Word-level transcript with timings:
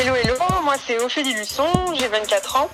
Hello, 0.00 0.14
hello, 0.14 0.36
moi 0.62 0.76
c'est 0.86 0.96
Ophélie 1.00 1.34
Luçon, 1.34 1.66
j'ai 1.98 2.06
24 2.06 2.56
ans. 2.56 2.70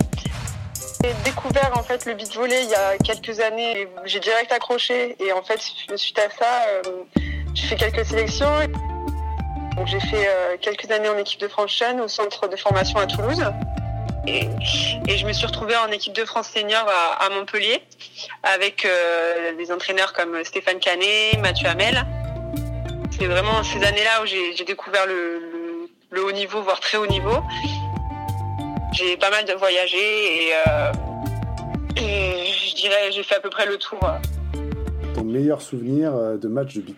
J'ai 1.02 1.15
découvert 1.24 1.73
en 1.74 1.82
fait 1.82 2.04
le 2.04 2.12
beach 2.12 2.36
volley 2.36 2.65
il 2.65 2.69
y 2.69 2.74
a 2.74 2.98
quelques 2.98 3.40
années. 3.40 3.89
J'ai 4.04 4.21
direct 4.21 4.52
accroché 4.52 5.16
et 5.18 5.32
en 5.32 5.42
fait 5.42 5.58
suite 5.96 6.18
à 6.18 6.29
ça, 6.29 6.66
euh, 6.68 6.82
j'ai 7.54 7.66
fait 7.66 7.76
quelques 7.76 8.04
sélections. 8.04 8.54
Donc 9.74 9.87
j'ai 9.87 10.00
fait 10.00 10.29
euh, 10.29 10.58
quelques 10.60 10.90
années 10.90 11.08
en 11.08 11.16
équipe 11.16 11.40
de 11.40 11.48
France 11.48 11.74
Jeune 11.74 12.02
au 12.02 12.08
centre 12.08 12.46
de 12.46 12.56
formation 12.56 12.98
à 12.98 13.06
Toulouse. 13.06 13.43
Et, 14.27 14.50
je 15.09 15.25
me 15.25 15.32
suis 15.32 15.46
retrouvée 15.46 15.77
en 15.77 15.91
équipe 15.93 16.12
de 16.12 16.27
France 16.27 16.48
senior 16.48 16.86
à, 16.86 17.25
à 17.25 17.30
Montpellier 17.30 17.82
avec 18.43 18.84
euh, 18.84 19.56
des 19.56 19.72
entraîneurs 19.72 20.12
comme 20.12 20.45
Stéphane 20.45 20.79
Canet, 20.79 21.38
Mathieu 21.41 21.68
Hamel. 21.68 22.04
C'est 23.18 23.27
vraiment 23.27 23.62
ces 23.62 23.82
années-là 23.82 24.22
où 24.22 24.27
j'ai 24.27 24.64
découvert 24.64 25.06
le, 25.06 25.54
le, 26.14 26.24
haut 26.24 26.32
niveau, 26.32 26.62
voire 26.62 26.80
très 26.80 26.98
haut 26.98 27.06
niveau. 27.06 27.42
J'ai 28.92 29.16
pas 29.16 29.30
mal 29.30 29.45
de 29.45 29.52
voyagé 29.55 29.98
et, 30.48 30.52
euh, 30.68 30.92
et 31.96 32.46
je 32.46 32.74
dirais 32.74 33.10
j'ai 33.12 33.22
fait 33.22 33.36
à 33.36 33.41
peu 33.41 33.50
près 33.50 33.66
le 33.66 33.77
tour. 33.77 34.00
Ton 35.14 35.24
meilleur 35.24 35.62
souvenir 35.62 36.14
euh, 36.14 36.36
de 36.36 36.48
match 36.48 36.74
de 36.74 36.80
beach? 36.80 36.96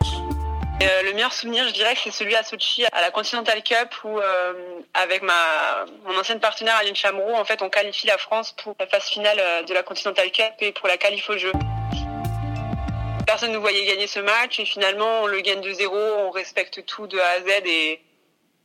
Euh, 0.82 1.02
le 1.04 1.14
meilleur 1.14 1.32
souvenir, 1.32 1.66
je 1.68 1.72
dirais 1.72 1.94
que 1.94 2.00
c'est 2.04 2.10
celui 2.10 2.34
à 2.34 2.42
Sochi, 2.42 2.84
à 2.92 3.00
la 3.00 3.10
Continental 3.10 3.62
Cup, 3.62 3.94
où 4.04 4.18
euh, 4.18 4.52
avec 4.92 5.22
ma 5.22 5.86
mon 6.04 6.18
ancienne 6.18 6.40
partenaire 6.40 6.76
Aline 6.76 6.96
Chamrou, 6.96 7.34
en 7.34 7.44
fait, 7.44 7.62
on 7.62 7.70
qualifie 7.70 8.06
la 8.06 8.18
France 8.18 8.52
pour 8.52 8.76
la 8.78 8.86
phase 8.86 9.04
finale 9.04 9.38
de 9.66 9.72
la 9.72 9.82
Continental 9.82 10.30
Cup 10.30 10.52
et 10.60 10.72
pour 10.72 10.88
la 10.88 10.98
qualif 10.98 11.28
au 11.30 11.38
jeu. 11.38 11.52
Personne 13.26 13.50
ne 13.50 13.54
nous 13.54 13.60
voyait 13.60 13.84
gagner 13.86 14.06
ce 14.06 14.20
match 14.20 14.60
et 14.60 14.64
finalement 14.64 15.22
on 15.22 15.26
le 15.26 15.40
gagne 15.40 15.60
de 15.60 15.72
zéro, 15.72 15.96
on 15.96 16.30
respecte 16.30 16.84
tout 16.86 17.06
de 17.06 17.18
A 17.18 17.28
à 17.28 17.40
Z 17.40 17.66
et, 17.66 18.00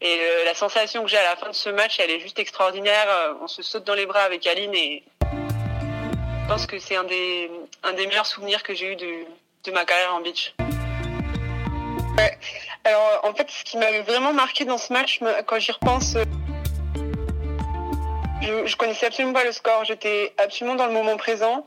et 0.01 0.17
euh, 0.19 0.45
la 0.45 0.55
sensation 0.55 1.03
que 1.03 1.09
j'ai 1.09 1.17
à 1.17 1.23
la 1.23 1.35
fin 1.35 1.49
de 1.49 1.55
ce 1.55 1.69
match, 1.69 1.99
elle 1.99 2.09
est 2.09 2.19
juste 2.19 2.39
extraordinaire. 2.39 3.05
Euh, 3.07 3.33
On 3.41 3.47
se 3.47 3.61
saute 3.61 3.83
dans 3.83 3.93
les 3.93 4.05
bras 4.07 4.21
avec 4.23 4.45
Aline 4.47 4.73
et 4.73 5.03
je 5.21 6.47
pense 6.47 6.65
que 6.65 6.79
c'est 6.79 6.95
un 6.95 7.03
des, 7.03 7.49
un 7.83 7.93
des 7.93 8.07
meilleurs 8.07 8.25
souvenirs 8.25 8.63
que 8.63 8.73
j'ai 8.73 8.91
eu 8.93 8.95
de, 8.95 9.25
de 9.63 9.71
ma 9.71 9.85
carrière 9.85 10.13
en 10.13 10.21
beach. 10.21 10.53
Alors 12.83 13.21
en 13.23 13.33
fait, 13.33 13.49
ce 13.49 13.63
qui 13.63 13.77
m'avait 13.77 14.01
vraiment 14.01 14.33
marqué 14.33 14.65
dans 14.65 14.77
ce 14.77 14.91
match, 14.91 15.19
quand 15.45 15.59
j'y 15.59 15.71
repense, 15.71 16.15
euh, 16.15 16.23
je, 18.41 18.65
je 18.65 18.75
connaissais 18.75 19.05
absolument 19.05 19.33
pas 19.33 19.43
le 19.43 19.51
score. 19.51 19.85
J'étais 19.85 20.33
absolument 20.37 20.75
dans 20.75 20.87
le 20.87 20.93
moment 20.93 21.15
présent 21.15 21.65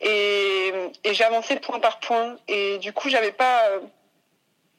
et, 0.00 0.72
et 1.02 1.12
j'avançais 1.12 1.56
point 1.56 1.80
par 1.80 2.00
point. 2.00 2.36
Et 2.48 2.78
du 2.78 2.92
coup, 2.92 3.08
j'avais 3.08 3.32
pas, 3.32 3.64
euh, 3.68 3.80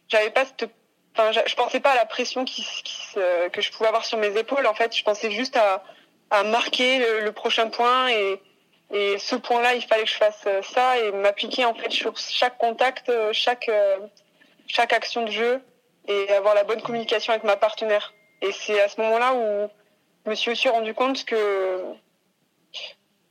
j'avais 0.08 0.32
pas 0.32 0.46
cette, 0.46 0.70
enfin, 1.18 1.32
je 1.32 1.56
pensais 1.56 1.80
pas 1.80 1.92
à 1.92 1.96
la 1.96 2.06
pression 2.06 2.46
que 2.46 3.62
je 3.62 3.72
pouvais 3.72 3.88
avoir 3.88 4.06
sur 4.06 4.18
mes 4.18 4.38
épaules. 4.38 4.68
En 4.68 4.74
fait, 4.74 4.96
je 4.96 5.04
pensais 5.04 5.32
juste 5.32 5.58
à, 5.58 5.84
marquer 6.44 7.22
le, 7.22 7.32
prochain 7.32 7.70
point 7.70 8.10
et 8.10 9.18
ce 9.18 9.36
point-là, 9.36 9.76
il 9.76 9.82
fallait 9.82 10.04
que 10.04 10.10
je 10.10 10.16
fasse 10.16 10.48
ça 10.62 11.00
et 11.00 11.12
m'appliquer 11.12 11.66
en 11.66 11.74
fait 11.74 11.92
sur 11.92 12.18
chaque 12.18 12.58
contact, 12.58 13.12
chaque 13.32 13.70
chaque 14.68 14.94
action 14.94 15.24
de 15.24 15.32
jeu 15.32 15.62
et 16.08 16.32
avoir 16.32 16.56
la 16.56 16.64
bonne 16.64 16.82
communication 16.82 17.34
avec 17.34 17.44
ma 17.44 17.58
partenaire. 17.58 18.14
Et 18.42 18.52
c'est 18.52 18.82
à 18.82 18.88
ce 18.88 19.00
moment-là 19.02 19.34
où 19.34 19.70
je 20.26 20.30
me 20.30 20.36
suis 20.36 20.52
aussi 20.52 20.70
rendu 20.70 20.94
compte 20.94 21.26
que 21.26 21.84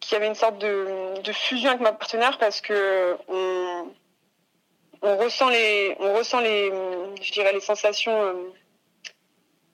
qu'il 0.01 0.13
y 0.13 0.17
avait 0.17 0.27
une 0.27 0.35
sorte 0.35 0.59
de, 0.59 1.19
de, 1.23 1.33
fusion 1.33 1.71
avec 1.71 1.81
ma 1.81 1.93
partenaire 1.93 2.37
parce 2.37 2.61
que 2.61 3.17
on, 3.27 3.64
on 5.05 5.17
ressent 5.19 5.49
les 5.51 5.95
on 6.01 6.15
ressent 6.15 6.41
les 6.41 6.73
je 7.23 7.33
dirais 7.33 7.53
les 7.53 7.61
sensations 7.61 8.35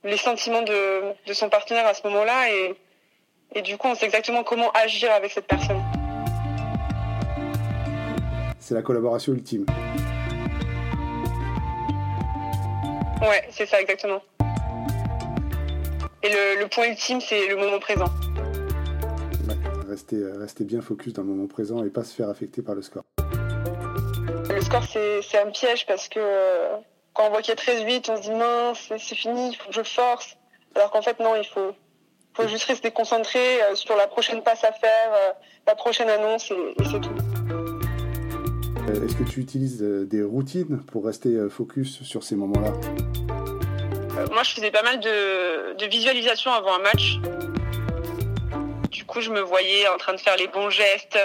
les 0.05 0.17
sentiments 0.17 0.63
de, 0.63 1.15
de 1.27 1.33
son 1.33 1.49
partenaire 1.49 1.87
à 1.87 1.95
ce 1.95 2.07
moment-là 2.09 2.51
et 2.51 2.75
et 3.55 3.63
du 3.63 3.77
coup 3.79 3.89
on 3.89 3.95
sait 3.95 4.07
exactement 4.07 4.43
comment 4.45 4.71
agir 4.73 5.13
avec 5.13 5.31
cette 5.31 5.47
personne. 5.47 5.81
C'est 8.59 8.75
la 8.75 8.83
collaboration 8.83 9.33
ultime. 9.33 9.67
Ouais, 13.21 13.49
c'est 13.51 13.67
ça 13.67 13.81
exactement. 13.81 14.23
Et 16.23 16.29
le, 16.29 16.61
le 16.61 16.69
point 16.69 16.87
ultime, 16.87 17.21
c'est 17.21 17.49
le 17.49 17.57
moment 17.57 17.79
présent. 17.81 18.09
Ouais, 19.49 19.57
rester, 19.89 20.23
rester 20.39 20.65
bien 20.65 20.81
focus 20.81 21.13
dans 21.13 21.23
le 21.23 21.29
moment 21.29 21.49
présent 21.49 21.85
et 21.85 21.91
pas 21.91 22.05
se 22.05 22.15
faire 22.15 22.29
affecter 22.29 22.63
par 22.63 22.75
le 22.75 22.83
score. 22.83 23.05
Score, 24.71 24.85
c'est 24.85 25.39
un 25.39 25.51
piège 25.51 25.85
parce 25.85 26.09
que 26.09 26.21
quand 27.13 27.27
on 27.27 27.31
voit 27.31 27.43
qu'il 27.43 27.53
y 27.53 27.59
a 27.59 27.61
13-8, 27.61 28.09
on 28.09 28.17
se 28.17 28.23
dit 28.23 28.31
mince, 28.31 28.93
c'est 28.99 29.17
fini, 29.17 29.49
il 29.49 29.57
faut 29.57 29.69
que 29.69 29.75
je 29.75 29.83
force. 29.83 30.37
Alors 30.77 30.93
qu'en 30.93 31.03
fait, 31.03 31.19
non, 31.19 31.35
il 31.35 31.45
faut, 31.45 31.75
faut 32.35 32.47
juste 32.47 32.67
rester 32.67 32.93
concentré 32.93 33.59
sur 33.75 33.97
la 33.97 34.07
prochaine 34.07 34.45
passe 34.45 34.63
à 34.63 34.71
faire, 34.71 35.11
la 35.67 35.75
prochaine 35.75 36.09
annonce 36.09 36.53
et, 36.53 36.55
et 36.55 36.85
c'est 36.85 37.01
tout. 37.01 37.11
Est-ce 39.05 39.17
que 39.17 39.29
tu 39.29 39.41
utilises 39.41 39.83
des 39.83 40.23
routines 40.23 40.81
pour 40.85 41.05
rester 41.05 41.37
focus 41.49 42.05
sur 42.05 42.23
ces 42.23 42.37
moments-là? 42.37 42.71
Moi, 44.31 44.45
je 44.45 44.53
faisais 44.53 44.71
pas 44.71 44.83
mal 44.83 45.01
de, 45.01 45.75
de, 45.75 45.87
visualisation 45.87 46.53
avant 46.53 46.75
un 46.75 46.79
match. 46.79 47.19
Du 48.93 49.05
coup, 49.05 49.21
je 49.21 49.31
me 49.31 49.41
voyais 49.41 49.89
en 49.89 49.97
train 49.97 50.13
de 50.13 50.21
faire 50.21 50.37
les 50.37 50.47
bons 50.47 50.71
gestes. 50.71 51.19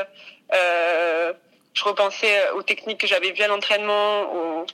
Euh, 1.75 1.79
je 1.79 1.83
repensais 1.83 2.51
aux 2.51 2.63
techniques 2.63 2.99
que 2.99 3.07
j'avais 3.07 3.31
vues 3.31 3.43
à 3.43 3.47
l'entraînement. 3.47 4.65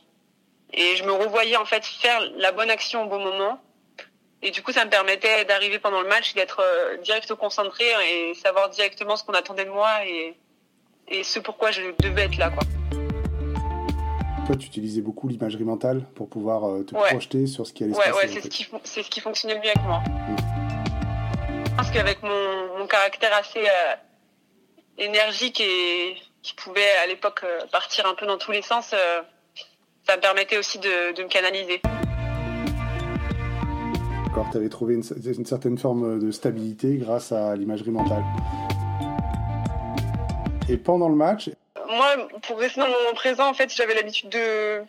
Et 0.74 0.96
je 0.96 1.04
me 1.04 1.12
revoyais 1.12 1.58
en 1.58 1.66
fait 1.66 1.86
faire 1.86 2.22
la 2.38 2.52
bonne 2.52 2.70
action 2.70 3.04
au 3.04 3.08
bon 3.08 3.20
moment. 3.20 3.60
Et 4.42 4.52
du 4.52 4.64
coup, 4.64 4.72
ça 4.72 4.86
me 4.86 4.90
permettait 4.90 5.46
d'arriver 5.46 5.80
pendant 5.80 6.02
le 6.02 6.08
match, 6.08 6.34
d'être 6.34 6.64
direct 7.04 7.34
concentré 7.36 7.86
et 8.10 8.34
savoir 8.34 8.70
directement 8.70 9.16
ce 9.16 9.24
qu'on 9.24 9.34
attendait 9.34 9.66
de 9.66 9.70
moi 9.70 10.06
et, 10.06 10.36
et 11.08 11.24
ce 11.24 11.40
pourquoi 11.40 11.72
je 11.72 11.82
devais 12.00 12.24
être 12.24 12.38
là. 12.38 12.50
Quoi. 12.50 12.64
Toi, 14.48 14.56
tu 14.56 14.68
utilisais 14.68 15.02
beaucoup 15.02 15.28
l'imagerie 15.28 15.64
mentale 15.64 16.04
pour 16.16 16.28
pouvoir 16.28 16.66
euh, 16.66 16.84
te 16.84 16.96
ouais. 16.96 17.10
projeter 17.10 17.46
sur 17.46 17.68
ce 17.68 17.74
qui 17.74 17.84
allait 17.84 17.94
se 17.94 18.00
ouais, 18.00 18.06
passer. 18.06 18.18
Ouais, 18.18 18.28
c'est 18.28 18.42
ce, 18.42 18.48
qui, 18.48 18.68
ce 18.84 19.00
qui 19.02 19.20
fonctionnait 19.20 19.54
le 19.56 19.60
mieux 19.60 19.68
avec 19.68 19.84
moi. 19.84 20.00
Mmh. 20.00 20.36
Je 21.66 21.76
pense 21.76 21.92
qu'avec 21.92 22.24
mon, 22.24 22.78
mon, 22.80 22.88
caractère 22.88 23.36
assez 23.36 23.60
euh, 23.60 23.96
énergique 24.98 25.62
et 25.62 26.16
qui 26.44 26.54
pouvait 26.54 26.92
à 27.04 27.08
l'époque 27.08 27.42
euh, 27.44 27.60
partir 27.72 28.06
un 28.06 28.16
peu 28.16 28.26
dans 28.26 28.38
tous 28.38 28.52
les 28.52 28.62
sens, 28.62 28.96
ça 30.08 30.16
me 30.16 30.22
permettait 30.22 30.58
aussi 30.58 30.80
de, 30.80 31.14
de 31.14 31.24
me 31.24 31.28
canaliser. 31.28 31.82
D'accord, 34.26 34.48
tu 34.52 34.58
avais 34.58 34.70
trouvé 34.70 34.96
une, 34.96 35.04
une 35.26 35.46
certaine 35.46 35.78
forme 35.78 36.20
de 36.20 36.32
stabilité 36.32 36.98
grâce 36.98 37.32
à 37.32 37.56
l'imagerie 37.56 37.92
mentale. 37.92 38.24
Et 40.70 40.78
pendant 40.78 41.10
le 41.10 41.16
match, 41.16 41.50
moi, 41.90 42.30
pour 42.44 42.58
rester 42.60 42.80
dans 42.80 42.88
le 42.88 42.94
moment 42.94 43.14
présent, 43.14 43.50
en 43.50 43.54
fait, 43.54 43.74
j'avais 43.76 43.94
l'habitude 43.94 44.30
de, 44.30 44.84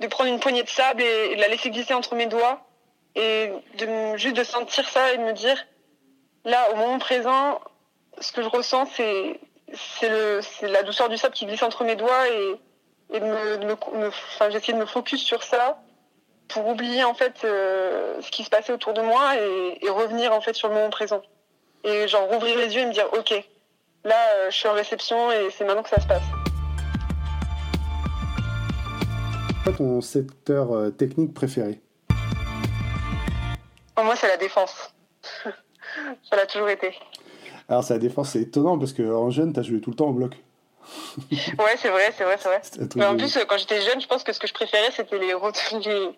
de 0.00 0.06
prendre 0.08 0.30
une 0.30 0.40
poignée 0.40 0.64
de 0.64 0.68
sable 0.68 1.02
et, 1.02 1.32
et, 1.32 1.36
de 1.36 1.40
la 1.40 1.48
laisser 1.48 1.70
glisser 1.70 1.94
entre 1.94 2.16
mes 2.16 2.26
doigts 2.26 2.66
et 3.14 3.52
de 3.78 4.16
juste 4.16 4.36
de 4.36 4.42
sentir 4.42 4.88
ça 4.88 5.12
et 5.12 5.18
de 5.18 5.22
me 5.22 5.32
dire, 5.32 5.56
là, 6.44 6.72
au 6.72 6.76
moment 6.76 6.98
présent, 6.98 7.60
ce 8.20 8.32
que 8.32 8.42
je 8.42 8.48
ressens, 8.48 8.86
c'est 8.96 9.38
c'est 9.76 10.68
la 10.68 10.82
douceur 10.82 11.08
du 11.08 11.16
sable 11.16 11.34
qui 11.34 11.46
glisse 11.46 11.62
entre 11.62 11.84
mes 11.84 11.96
doigts 11.96 12.28
et, 12.28 12.60
et 13.14 13.20
de 13.20 13.24
me, 13.24 13.58
de 13.58 13.64
me, 13.64 13.98
me 13.98 14.08
enfin, 14.08 14.50
j'essaie 14.50 14.72
de 14.72 14.78
me 14.78 14.86
focus 14.86 15.22
sur 15.22 15.42
ça 15.42 15.80
pour 16.48 16.66
oublier 16.68 17.04
en 17.04 17.14
fait 17.14 17.42
euh, 17.44 18.20
ce 18.20 18.30
qui 18.30 18.44
se 18.44 18.50
passait 18.50 18.72
autour 18.72 18.92
de 18.92 19.00
moi 19.00 19.36
et, 19.38 19.78
et, 19.82 19.90
revenir 19.90 20.32
en 20.32 20.40
fait 20.40 20.54
sur 20.54 20.68
le 20.68 20.74
moment 20.74 20.90
présent 20.90 21.22
et 21.84 22.06
genre 22.08 22.28
rouvrir 22.28 22.56
les 22.58 22.74
yeux 22.74 22.82
et 22.82 22.86
me 22.86 22.92
dire 22.92 23.08
ok 23.12 23.34
là 24.04 24.16
euh, 24.36 24.50
je 24.50 24.56
suis 24.56 24.68
en 24.68 24.74
réception 24.74 25.32
et 25.32 25.50
c'est 25.50 25.64
maintenant 25.64 25.82
que 25.82 25.88
ça 25.88 26.00
se 26.00 26.06
passe. 26.06 26.22
ton 29.76 30.00
secteur 30.02 30.72
euh, 30.72 30.90
technique 30.90 31.32
préféré? 31.32 31.80
Moi 33.96 34.14
c'est 34.16 34.28
la 34.28 34.36
défense. 34.36 34.94
ça 35.44 36.36
l'a 36.36 36.46
toujours 36.46 36.68
été. 36.68 36.94
Alors 37.68 37.82
c'est 37.84 37.94
la 37.94 38.00
défense, 38.00 38.30
c'est 38.30 38.40
étonnant 38.40 38.78
parce 38.78 38.92
qu'en 38.92 39.30
jeune, 39.30 39.52
tu 39.52 39.60
as 39.60 39.62
joué 39.62 39.80
tout 39.80 39.90
le 39.90 39.96
temps 39.96 40.08
au 40.08 40.12
bloc. 40.12 40.32
ouais, 41.30 41.76
c'est 41.78 41.88
vrai, 41.88 42.12
c'est 42.16 42.24
vrai, 42.24 42.36
c'est 42.38 42.48
vrai. 42.48 42.60
Mais 42.96 43.06
en 43.06 43.16
plus, 43.16 43.38
quand 43.48 43.56
j'étais 43.56 43.80
jeune, 43.80 44.00
je 44.00 44.06
pense 44.06 44.22
que 44.22 44.32
ce 44.32 44.40
que 44.40 44.46
je 44.46 44.52
préférais, 44.52 44.90
c'était 44.94 45.18
les, 45.18 45.32
retours, 45.32 45.78
les, 45.78 46.10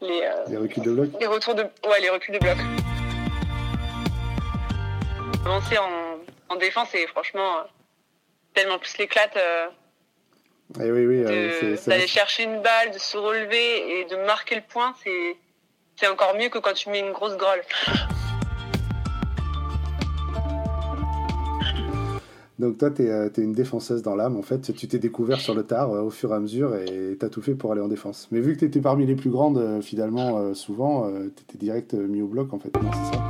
les, 0.00 0.20
euh, 0.22 0.44
les 0.48 0.56
reculs 0.56 0.84
de 0.84 0.92
bloc. 0.92 1.08
Les 1.18 1.26
retours 1.26 1.54
de, 1.56 1.62
ouais, 1.62 2.00
les 2.00 2.10
reculs 2.10 2.34
de 2.34 2.38
bloc. 2.38 2.56
Avancer 5.44 5.78
en, 5.78 6.54
en 6.54 6.56
défense, 6.56 6.94
et 6.94 7.06
franchement 7.08 7.64
tellement 8.54 8.78
plus 8.78 8.96
l'éclate. 8.98 9.36
Euh, 9.36 9.66
et 10.80 10.90
oui, 10.90 11.06
oui, 11.06 11.76
d'aller 11.86 12.06
chercher 12.06 12.44
une 12.44 12.60
balle, 12.60 12.90
de 12.92 12.98
se 12.98 13.16
relever 13.16 14.00
et 14.00 14.04
de 14.06 14.16
marquer 14.24 14.56
le 14.56 14.62
point, 14.62 14.94
c'est 15.02 15.36
c'est 15.96 16.08
encore 16.08 16.34
mieux 16.34 16.48
que 16.48 16.58
quand 16.58 16.74
tu 16.74 16.90
mets 16.90 17.00
une 17.00 17.12
grosse 17.12 17.36
grolle. 17.36 17.62
Donc 22.58 22.78
toi, 22.78 22.90
tu 22.90 23.02
es, 23.06 23.28
une 23.36 23.52
défenseuse 23.52 24.02
dans 24.02 24.14
l'âme, 24.14 24.36
en 24.36 24.42
fait. 24.42 24.74
Tu 24.74 24.88
t'es 24.88 24.98
découvert 24.98 25.40
sur 25.40 25.54
le 25.54 25.64
tard 25.64 25.90
au 25.90 26.10
fur 26.10 26.32
et 26.32 26.36
à 26.36 26.40
mesure 26.40 26.74
et 26.74 27.16
tu 27.18 27.24
as 27.24 27.28
tout 27.28 27.42
fait 27.42 27.54
pour 27.54 27.72
aller 27.72 27.82
en 27.82 27.88
défense. 27.88 28.28
Mais 28.30 28.40
vu 28.40 28.54
que 28.54 28.60
tu 28.60 28.64
étais 28.64 28.80
parmi 28.80 29.06
les 29.06 29.14
plus 29.14 29.30
grandes, 29.30 29.82
finalement, 29.82 30.54
souvent, 30.54 31.10
tu 31.36 31.42
étais 31.42 31.58
direct 31.58 31.94
mis 31.94 32.22
au 32.22 32.26
bloc, 32.28 32.54
en 32.54 32.58
fait. 32.58 32.74
Non, 32.80 32.90
c'est 32.92 33.16
ça 33.16 33.22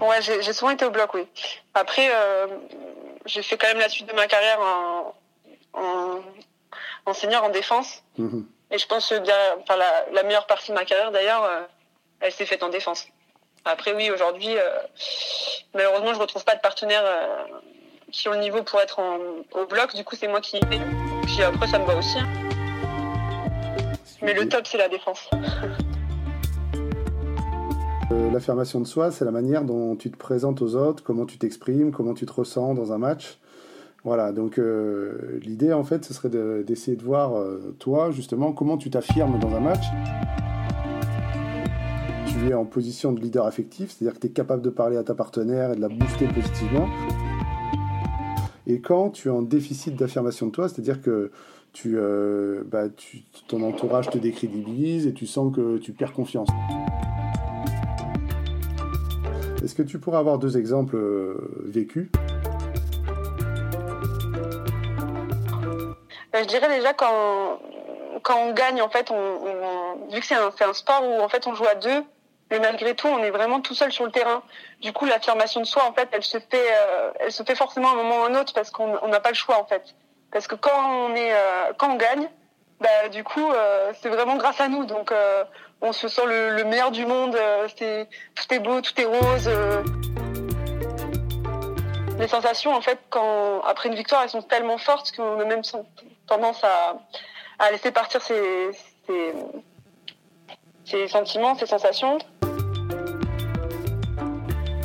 Ouais, 0.00 0.20
j'ai 0.22 0.52
souvent 0.52 0.70
été 0.70 0.84
au 0.84 0.90
bloc, 0.90 1.14
oui. 1.14 1.26
Après, 1.74 2.10
j'ai 3.26 3.42
fait 3.42 3.56
quand 3.56 3.68
même 3.68 3.78
la 3.78 3.88
suite 3.88 4.08
de 4.08 4.14
ma 4.14 4.26
carrière 4.26 4.58
en, 4.60 5.14
en, 7.06 7.12
senior 7.12 7.44
en 7.44 7.50
défense. 7.50 8.02
Mhm. 8.18 8.46
Et 8.70 8.78
je 8.78 8.86
pense 8.86 9.08
que 9.08 9.14
enfin, 9.60 9.76
la, 10.12 10.22
meilleure 10.22 10.46
partie 10.46 10.70
de 10.70 10.76
ma 10.76 10.84
carrière, 10.84 11.10
d'ailleurs, 11.10 11.44
euh, 11.44 11.62
elle 12.20 12.32
s'est 12.32 12.46
faite 12.46 12.62
en 12.62 12.68
défense. 12.68 13.08
Après, 13.64 13.94
oui, 13.94 14.10
aujourd'hui, 14.10 14.56
euh, 14.56 14.78
malheureusement, 15.74 16.08
je 16.08 16.16
ne 16.16 16.22
retrouve 16.22 16.44
pas 16.44 16.54
de 16.54 16.60
partenaires 16.60 17.04
euh, 17.04 17.44
qui 18.10 18.28
ont 18.28 18.32
le 18.32 18.40
niveau 18.40 18.62
pour 18.62 18.80
être 18.80 19.00
au 19.52 19.66
bloc. 19.66 19.94
Du 19.94 20.04
coup, 20.04 20.16
c'est 20.16 20.28
moi 20.28 20.40
qui 20.40 20.56
y 20.58 21.42
après, 21.42 21.66
ça 21.66 21.78
me 21.78 21.84
va 21.86 21.96
aussi. 21.96 22.18
Hein. 22.18 22.28
Mais 24.22 24.34
le 24.34 24.48
top, 24.48 24.66
c'est 24.66 24.78
la 24.78 24.88
défense. 24.88 25.30
L'affirmation 28.32 28.80
de 28.80 28.86
soi, 28.86 29.12
c'est 29.12 29.24
la 29.24 29.30
manière 29.30 29.62
dont 29.62 29.94
tu 29.94 30.10
te 30.10 30.16
présentes 30.16 30.62
aux 30.62 30.74
autres, 30.74 31.04
comment 31.04 31.26
tu 31.26 31.38
t'exprimes, 31.38 31.92
comment 31.92 32.14
tu 32.14 32.26
te 32.26 32.32
ressens 32.32 32.74
dans 32.74 32.92
un 32.92 32.98
match. 32.98 33.38
Voilà, 34.02 34.32
donc 34.32 34.58
euh, 34.58 35.38
l'idée 35.42 35.72
en 35.72 35.84
fait, 35.84 36.04
ce 36.04 36.14
serait 36.14 36.30
d'essayer 36.64 36.96
de, 36.96 37.04
voir 37.04 37.36
euh, 37.36 37.76
toi 37.78 38.10
justement 38.10 38.52
comment 38.52 38.78
tu 38.78 38.90
t'affirmes 38.90 39.38
dans 39.38 39.54
un 39.54 39.60
match. 39.60 39.84
Tu 42.40 42.48
es 42.48 42.54
en 42.54 42.64
position 42.64 43.12
de 43.12 43.20
leader 43.20 43.44
affectif, 43.44 43.90
c'est-à-dire 43.90 44.14
que 44.14 44.20
tu 44.20 44.28
es 44.28 44.30
capable 44.30 44.62
de 44.62 44.70
parler 44.70 44.96
à 44.96 45.02
ta 45.02 45.14
partenaire 45.14 45.72
et 45.72 45.76
de 45.76 45.80
la 45.82 45.88
booster 45.88 46.26
positivement. 46.26 46.88
Et 48.66 48.80
quand 48.80 49.10
tu 49.10 49.28
es 49.28 49.30
en 49.30 49.42
déficit 49.42 49.94
d'affirmation 49.94 50.46
de 50.46 50.52
toi, 50.52 50.68
c'est-à-dire 50.68 51.02
que 51.02 51.32
tu, 51.74 51.98
euh, 51.98 52.62
bah, 52.64 52.84
ton 53.46 53.62
entourage 53.62 54.08
te 54.08 54.16
décrédibilise 54.16 55.06
et 55.06 55.12
tu 55.12 55.26
sens 55.26 55.54
que 55.54 55.76
tu 55.76 55.92
perds 55.92 56.14
confiance. 56.14 56.48
Est-ce 59.62 59.74
que 59.74 59.82
tu 59.82 59.98
pourrais 59.98 60.18
avoir 60.18 60.38
deux 60.38 60.56
exemples 60.56 60.96
vécus? 61.66 62.08
Je 66.32 66.46
dirais 66.46 66.74
déjà 66.74 66.94
quand 66.94 67.58
quand 68.22 68.38
on 68.38 68.52
gagne, 68.52 68.82
en 68.82 68.88
fait, 68.88 69.10
vu 70.12 70.20
que 70.20 70.26
c'est 70.26 70.34
un, 70.34 70.50
un, 70.60 70.72
sport 70.72 71.02
où 71.04 71.22
en 71.22 71.28
fait 71.28 71.46
on 71.46 71.54
joue 71.54 71.64
à 71.64 71.74
deux, 71.74 72.02
mais 72.50 72.58
malgré 72.58 72.94
tout, 72.94 73.06
on 73.06 73.22
est 73.22 73.30
vraiment 73.30 73.60
tout 73.60 73.74
seul 73.74 73.92
sur 73.92 74.04
le 74.04 74.10
terrain. 74.10 74.42
Du 74.80 74.92
coup, 74.92 75.04
l'affirmation 75.04 75.60
de 75.60 75.66
soi, 75.66 75.84
en 75.84 75.92
fait, 75.92 76.08
elle 76.10 76.24
se 76.24 76.38
fait, 76.38 76.66
euh, 76.72 77.12
elle 77.20 77.32
se 77.32 77.44
fait 77.44 77.54
forcément 77.54 77.90
à 77.90 77.92
un 77.92 77.96
moment 77.96 78.20
ou 78.20 78.24
à 78.24 78.26
un 78.26 78.34
autre 78.34 78.52
parce 78.52 78.70
qu'on 78.70 79.06
n'a 79.08 79.20
pas 79.20 79.28
le 79.28 79.36
choix, 79.36 79.60
en 79.60 79.66
fait. 79.66 79.94
Parce 80.32 80.48
que 80.48 80.56
quand 80.56 80.70
on 80.74 81.14
est, 81.14 81.32
euh, 81.32 81.72
quand 81.78 81.92
on 81.92 81.96
gagne, 81.96 82.28
bah, 82.80 83.08
du 83.10 83.22
coup, 83.22 83.52
euh, 83.52 83.92
c'est 84.00 84.08
vraiment 84.08 84.36
grâce 84.36 84.60
à 84.60 84.68
nous. 84.68 84.84
Donc, 84.84 85.12
on 85.80 85.92
se 85.92 86.08
sent 86.08 86.26
le, 86.26 86.56
le 86.56 86.64
meilleur 86.64 86.90
du 86.90 87.06
monde. 87.06 87.36
tout 87.76 88.54
est 88.54 88.58
beau, 88.58 88.80
tout 88.80 89.00
est 89.00 89.04
rose. 89.04 89.50
les 92.18 92.28
sensations, 92.28 92.74
en 92.74 92.80
fait, 92.80 92.98
quand 93.10 93.62
après 93.62 93.88
une 93.88 93.94
victoire, 93.94 94.22
elles 94.22 94.30
sont 94.30 94.42
tellement 94.42 94.78
fortes 94.78 95.12
qu'on 95.14 95.38
a 95.38 95.44
même 95.44 95.62
tendance 96.26 96.64
à, 96.64 97.70
laisser 97.70 97.92
partir 97.92 98.20
ses, 98.22 98.72
sentiments, 101.08 101.54
ses 101.54 101.66
sensations. 101.66 102.18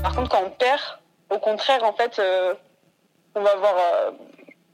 Par 0.06 0.13
contre, 0.13 0.30
quand 0.30 0.44
on 0.44 0.52
perd, 0.52 0.80
au 1.31 1.40
contraire, 1.40 1.84
en 1.84 1.92
fait, 1.94 2.19
euh, 2.19 2.54
on 3.34 3.42
va 3.42 3.56
voir 3.56 3.74
euh, 3.75 4.12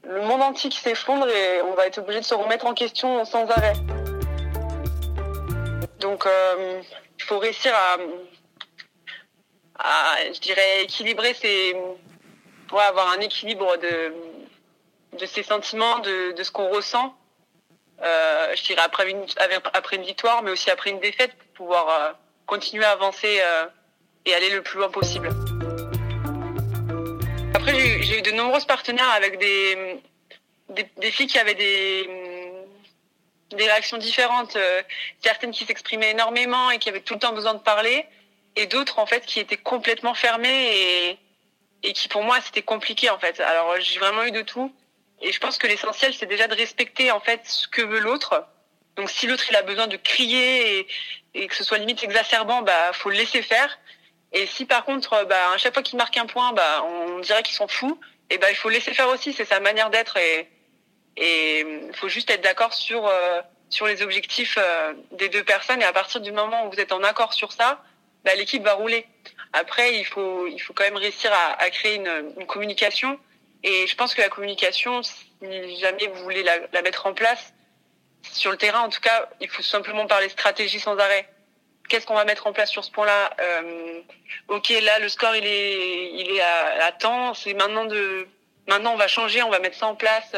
le 0.02 0.20
monde 0.20 0.42
entier 0.42 0.68
qui 0.68 0.78
s'effondre 0.78 1.26
et 1.26 1.62
on 1.62 1.72
va 1.72 1.86
être 1.86 1.96
obligé 1.96 2.20
de 2.20 2.24
se 2.26 2.34
remettre 2.34 2.66
en 2.66 2.74
question 2.74 3.24
sans 3.24 3.48
arrêt. 3.48 3.72
Donc, 6.00 6.26
euh, 6.26 6.82
il 7.18 7.24
faut 7.24 7.38
réussir 7.38 7.72
à, 9.78 10.18
je 10.34 10.38
dirais, 10.38 10.82
équilibrer 10.82 11.32
ses, 11.32 11.76
avoir 12.70 13.10
un 13.12 13.20
équilibre 13.20 13.78
de, 13.78 14.14
de 15.18 15.24
ses 15.24 15.42
sentiments, 15.42 16.00
de, 16.00 16.34
ce 16.42 16.50
qu'on 16.50 16.68
ressent. 16.68 17.14
Euh, 18.02 18.54
je 18.54 18.64
dirais 18.64 18.82
après 18.84 19.08
une, 19.10 20.02
victoire, 20.02 20.42
mais 20.42 20.50
aussi 20.50 20.70
après 20.70 20.90
une 20.90 21.00
défaite, 21.00 21.34
pour 21.38 21.68
pouvoir 21.68 21.88
euh, 21.88 22.12
continuer 22.44 22.84
à 22.84 22.90
avancer 22.90 23.40
euh, 23.40 23.64
et 24.26 24.34
aller 24.34 24.50
le 24.50 24.62
plus 24.62 24.78
loin 24.78 24.90
possible. 24.90 25.28
Après, 27.54 28.02
j'ai 28.02 28.18
eu 28.18 28.22
de 28.22 28.32
nombreuses 28.32 28.64
partenaires 28.64 29.10
avec 29.10 29.38
des, 29.38 30.00
des, 30.70 30.86
des, 30.96 31.10
filles 31.10 31.26
qui 31.26 31.38
avaient 31.38 31.54
des, 31.54 32.08
des 33.56 33.64
réactions 33.64 33.98
différentes. 33.98 34.56
Euh, 34.56 34.82
certaines 35.22 35.52
qui 35.52 35.64
s'exprimaient 35.64 36.10
énormément 36.10 36.70
et 36.70 36.78
qui 36.78 36.88
avaient 36.88 37.00
tout 37.00 37.14
le 37.14 37.20
temps 37.20 37.32
besoin 37.32 37.54
de 37.54 37.60
parler, 37.60 38.04
et 38.56 38.66
d'autres 38.66 38.98
en 38.98 39.06
fait 39.06 39.24
qui 39.24 39.40
étaient 39.40 39.56
complètement 39.56 40.14
fermées 40.14 40.76
et, 40.76 41.18
et 41.82 41.92
qui 41.92 42.08
pour 42.08 42.22
moi 42.22 42.40
c'était 42.40 42.62
compliqué 42.62 43.10
en 43.10 43.18
fait. 43.18 43.40
Alors 43.40 43.74
j'ai 43.80 43.98
vraiment 43.98 44.24
eu 44.24 44.30
de 44.30 44.42
tout. 44.42 44.72
Et 45.22 45.30
je 45.30 45.38
pense 45.38 45.56
que 45.56 45.68
l'essentiel, 45.68 46.12
c'est 46.12 46.26
déjà 46.26 46.48
de 46.48 46.54
respecter 46.54 47.12
en 47.12 47.20
fait 47.20 47.40
ce 47.44 47.68
que 47.68 47.82
veut 47.82 48.00
l'autre. 48.00 48.44
Donc 48.96 49.08
si 49.08 49.26
l'autre 49.26 49.44
il 49.48 49.56
a 49.56 49.62
besoin 49.62 49.86
de 49.86 49.96
crier 49.96 50.86
et, 51.34 51.46
que 51.46 51.54
ce 51.54 51.64
soit 51.64 51.78
limite 51.78 52.02
exacerbant, 52.02 52.62
bah 52.62 52.92
faut 52.92 53.08
le 53.08 53.16
laisser 53.16 53.40
faire. 53.40 53.78
Et 54.32 54.46
si 54.46 54.64
par 54.64 54.84
contre, 54.84 55.26
bah 55.26 55.52
à 55.54 55.58
chaque 55.58 55.74
fois 55.74 55.82
qu'il 55.82 55.98
marque 55.98 56.16
un 56.16 56.26
point, 56.26 56.52
bah 56.52 56.84
on 56.84 57.18
dirait 57.20 57.42
qu'il 57.42 57.54
s'en 57.54 57.68
fout, 57.68 57.98
et 58.30 58.38
bah 58.38 58.50
il 58.50 58.56
faut 58.56 58.68
laisser 58.68 58.94
faire 58.94 59.08
aussi. 59.08 59.32
C'est 59.32 59.44
sa 59.44 59.60
manière 59.60 59.90
d'être 59.90 60.16
et 60.16 60.48
il 61.16 61.94
faut 61.94 62.08
juste 62.08 62.30
être 62.30 62.42
d'accord 62.42 62.72
sur 62.72 63.06
euh, 63.06 63.40
sur 63.68 63.86
les 63.86 64.02
objectifs 64.02 64.56
euh, 64.58 64.94
des 65.12 65.28
deux 65.28 65.44
personnes. 65.44 65.82
Et 65.82 65.84
à 65.84 65.92
partir 65.92 66.20
du 66.20 66.32
moment 66.32 66.66
où 66.66 66.70
vous 66.70 66.80
êtes 66.80 66.92
en 66.92 67.02
accord 67.02 67.32
sur 67.34 67.52
ça, 67.52 67.82
bah, 68.24 68.34
l'équipe 68.34 68.62
va 68.62 68.74
rouler. 68.74 69.06
Après, 69.52 69.96
il 69.96 70.04
faut 70.04 70.46
il 70.46 70.58
faut 70.58 70.72
quand 70.72 70.84
même 70.84 70.96
réussir 70.96 71.30
à, 71.32 71.62
à 71.62 71.70
créer 71.70 71.96
une, 71.96 72.32
une 72.38 72.46
communication 72.46 73.18
et 73.62 73.86
je 73.86 73.94
pense 73.94 74.14
que 74.14 74.20
la 74.20 74.28
communication, 74.28 75.02
si 75.02 75.78
jamais 75.78 76.08
vous 76.08 76.22
voulez 76.22 76.42
la, 76.42 76.82
mettre 76.82 77.06
en 77.06 77.14
place, 77.14 77.52
sur 78.22 78.50
le 78.50 78.56
terrain 78.56 78.80
en 78.80 78.88
tout 78.88 79.00
cas, 79.00 79.28
il 79.40 79.48
faut 79.48 79.62
simplement 79.62 80.06
parler 80.06 80.28
stratégie 80.28 80.80
sans 80.80 80.96
arrêt. 80.98 81.28
Qu'est-ce 81.88 82.06
qu'on 82.06 82.14
va 82.14 82.24
mettre 82.24 82.46
en 82.46 82.52
place 82.52 82.70
sur 82.70 82.84
ce 82.84 82.90
point-là 82.90 83.30
euh, 83.40 84.00
Ok, 84.48 84.70
là 84.70 84.98
le 84.98 85.08
score 85.08 85.36
il 85.36 85.46
est 85.46 86.12
il 86.14 86.30
est 86.30 86.40
à, 86.40 86.92
temps. 86.92 87.34
C'est 87.34 87.54
maintenant 87.54 87.84
de 87.84 88.26
maintenant 88.68 88.94
on 88.94 88.96
va 88.96 89.08
changer, 89.08 89.42
on 89.42 89.50
va 89.50 89.58
mettre 89.58 89.76
ça 89.76 89.86
en 89.86 89.94
place. 89.94 90.34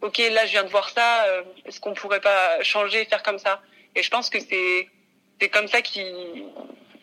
Ok, 0.00 0.18
là 0.18 0.46
je 0.46 0.52
viens 0.52 0.64
de 0.64 0.70
voir 0.70 0.88
ça. 0.88 1.24
Euh, 1.24 1.42
est-ce 1.66 1.80
qu'on 1.80 1.94
pourrait 1.94 2.20
pas 2.20 2.62
changer, 2.62 3.04
faire 3.04 3.22
comme 3.22 3.38
ça? 3.38 3.60
Et 3.94 4.02
je 4.02 4.10
pense 4.10 4.30
que 4.30 4.38
c'est 4.40 4.88
c'est 5.40 5.48
comme 5.48 5.68
ça 5.68 5.82
qui 5.82 6.02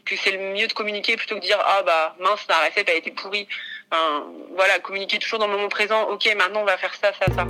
que 0.05 0.15
c'est 0.15 0.31
le 0.31 0.54
mieux 0.54 0.68
de 0.68 0.73
communiquer 0.73 1.16
plutôt 1.16 1.35
que 1.35 1.42
de 1.42 1.45
dire 1.45 1.59
ah 1.63 1.83
bah 1.83 2.16
mince 2.19 2.45
la 2.49 2.68
recette 2.68 2.89
a 2.89 2.94
été 2.94 3.11
pourrie. 3.11 3.47
Voilà, 4.56 4.80
communiquer 4.80 5.19
toujours 5.19 5.39
dans 5.39 5.47
le 5.47 5.54
moment 5.54 5.69
présent. 5.69 6.04
Ok, 6.09 6.25
maintenant 6.35 6.61
on 6.61 6.66
va 6.66 6.77
faire 6.77 6.95
ça, 6.95 7.11
ça, 7.13 7.25
ça. 7.33 7.45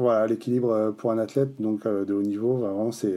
Voilà, 0.00 0.26
l'équilibre 0.26 0.70
euh, 0.70 0.92
pour 0.92 1.12
un 1.12 1.18
athlète 1.18 1.60
donc 1.60 1.84
euh, 1.84 2.06
de 2.06 2.14
haut 2.14 2.22
niveau, 2.22 2.56
vraiment 2.56 2.90
c'est 2.90 3.14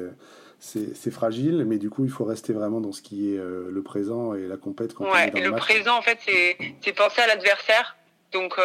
c'est 0.59 1.11
fragile, 1.11 1.63
mais 1.65 1.77
du 1.77 1.89
coup 1.89 2.03
il 2.03 2.11
faut 2.11 2.25
rester 2.25 2.51
vraiment 2.51 2.81
dans 2.81 2.91
ce 2.91 3.01
qui 3.01 3.33
est 3.33 3.37
euh, 3.37 3.69
le 3.71 3.81
présent 3.83 4.33
et 4.33 4.47
la 4.47 4.57
compète. 4.57 4.93
Quand 4.93 5.05
ouais, 5.05 5.11
on 5.11 5.15
est 5.15 5.31
dans 5.31 5.39
le, 5.39 5.49
le 5.51 5.55
présent 5.55 5.97
en 5.97 6.01
fait 6.01 6.19
c'est 6.25 6.91
penser 6.93 7.21
à 7.21 7.27
l'adversaire, 7.27 7.95
donc 8.33 8.59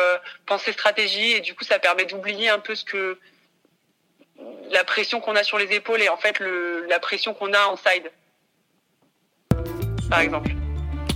penser 0.46 0.72
stratégie 0.72 1.32
et 1.32 1.40
du 1.40 1.54
coup 1.54 1.62
ça 1.62 1.78
permet 1.78 2.06
d'oublier 2.06 2.48
un 2.48 2.58
peu 2.58 2.74
ce 2.74 2.84
que 2.84 3.18
la 4.72 4.82
pression 4.82 5.20
qu'on 5.20 5.36
a 5.36 5.44
sur 5.44 5.58
les 5.58 5.72
épaules 5.72 6.02
et 6.02 6.08
en 6.08 6.16
fait 6.16 6.40
le, 6.40 6.86
la 6.88 6.98
pression 6.98 7.34
qu'on 7.34 7.52
a 7.52 7.66
en 7.66 7.76
side, 7.76 8.10
par 10.10 10.20
exemple. 10.20 10.50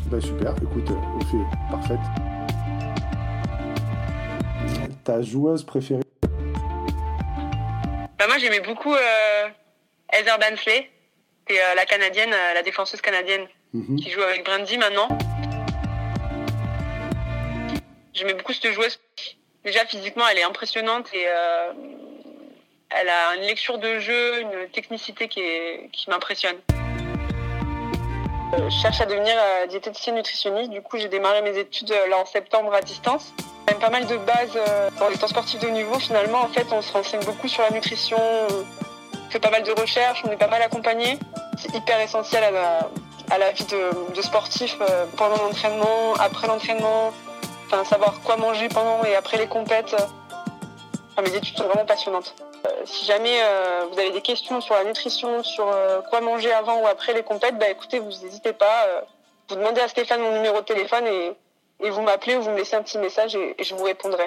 Bah, 0.06 0.20
super, 0.20 0.54
écoute, 0.62 0.88
fait 1.30 1.70
parfaite. 1.70 1.98
Ta 5.04 5.20
joueuse 5.20 5.64
préférée 5.64 6.01
bah, 8.22 8.28
Moi 8.28 8.38
j'aimais 8.38 8.60
beaucoup 8.60 8.94
euh, 8.94 9.48
Heather 10.12 10.38
Bansley, 10.38 10.90
c'est 11.48 11.60
euh, 11.60 11.74
la 11.74 11.84
canadienne, 11.84 12.32
euh, 12.32 12.54
la 12.54 12.62
défenseuse 12.62 13.00
canadienne 13.00 13.48
mhm. 13.72 13.96
qui 13.96 14.10
joue 14.10 14.22
avec 14.22 14.44
Brandy 14.44 14.78
maintenant. 14.78 15.08
J'aimais 18.14 18.34
beaucoup 18.34 18.52
cette 18.52 18.70
joueuse. 18.72 19.00
Déjà 19.64 19.84
physiquement 19.86 20.24
elle 20.28 20.38
est 20.38 20.44
impressionnante 20.44 21.12
et 21.12 21.24
euh, 21.26 21.72
elle 22.90 23.08
a 23.08 23.34
une 23.36 23.42
lecture 23.42 23.78
de 23.78 23.98
jeu, 23.98 24.40
une 24.40 24.68
technicité 24.70 25.26
qui, 25.26 25.42
qui 25.92 26.08
m'impressionne. 26.08 26.58
Je 28.52 28.82
cherche 28.82 29.00
à 29.00 29.06
devenir 29.06 29.34
diététicienne 29.68 30.16
nutritionniste. 30.16 30.70
Du 30.70 30.82
coup, 30.82 30.98
j'ai 30.98 31.08
démarré 31.08 31.40
mes 31.40 31.56
études 31.56 31.94
là 32.10 32.18
en 32.18 32.26
septembre 32.26 32.74
à 32.74 32.82
distance. 32.82 33.32
Même 33.68 33.78
pas 33.78 33.90
mal 33.90 34.06
de 34.06 34.16
bases 34.16 34.58
dans 34.98 35.08
les 35.08 35.16
temps 35.16 35.28
sportifs 35.28 35.60
de 35.60 35.68
haut 35.68 35.70
niveau. 35.70 35.98
Finalement, 35.98 36.40
en 36.40 36.48
fait, 36.48 36.66
on 36.72 36.82
se 36.82 36.92
renseigne 36.92 37.24
beaucoup 37.24 37.48
sur 37.48 37.62
la 37.62 37.70
nutrition, 37.70 38.18
on 38.18 39.30
fait 39.30 39.38
pas 39.38 39.50
mal 39.50 39.62
de 39.62 39.72
recherches, 39.72 40.22
on 40.26 40.30
est 40.30 40.36
pas 40.36 40.48
mal 40.48 40.62
accompagné. 40.62 41.18
C'est 41.58 41.74
hyper 41.74 42.00
essentiel 42.00 42.42
à 42.56 42.88
à 43.32 43.38
la 43.38 43.50
vie 43.50 43.64
de, 43.64 44.14
de 44.14 44.22
sportif 44.22 44.76
pendant 45.16 45.36
l'entraînement, 45.36 46.12
après 46.20 46.46
l'entraînement, 46.46 47.12
enfin 47.66 47.82
savoir 47.84 48.20
quoi 48.20 48.36
manger 48.36 48.68
pendant 48.68 49.02
et 49.04 49.14
après 49.14 49.38
les 49.38 49.46
compètes. 49.46 49.94
Enfin, 49.94 51.22
mes 51.22 51.34
études 51.34 51.56
sont 51.56 51.64
vraiment 51.64 51.86
passionnantes. 51.86 52.34
si 52.84 53.06
jamais 53.06 53.38
vous 53.90 53.98
avez 53.98 54.10
des 54.10 54.20
questions 54.20 54.60
sur 54.60 54.74
la 54.74 54.84
nutrition, 54.84 55.42
sur 55.42 55.66
quoi 56.10 56.20
manger 56.20 56.52
avant 56.52 56.82
ou 56.82 56.86
après 56.86 57.14
les 57.14 57.22
compètes, 57.22 57.58
bah 57.58 57.70
écoutez, 57.70 58.00
vous 58.00 58.10
n'hésitez 58.22 58.52
pas. 58.52 58.86
vous 59.48 59.56
demandez 59.56 59.80
à 59.80 59.88
Stéphane 59.88 60.20
mon 60.20 60.32
numéro 60.32 60.60
de 60.60 60.66
téléphone 60.66 61.06
et, 61.06 61.32
et 61.82 61.90
vous 61.90 62.02
m'appelez 62.02 62.36
ou 62.36 62.42
vous 62.42 62.50
me 62.50 62.56
laissez 62.56 62.76
un 62.76 62.82
petit 62.82 62.98
message 62.98 63.34
et, 63.34 63.54
je 63.62 63.74
vous 63.74 63.84
répondrai. 63.84 64.26